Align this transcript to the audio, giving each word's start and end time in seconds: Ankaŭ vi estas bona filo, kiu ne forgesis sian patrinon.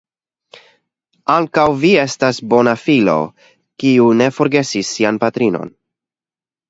Ankaŭ 1.33 1.65
vi 1.83 1.91
estas 2.05 2.39
bona 2.53 2.73
filo, 2.85 3.15
kiu 3.85 4.09
ne 4.23 4.31
forgesis 4.39 4.91
sian 4.97 5.21
patrinon. 5.27 5.71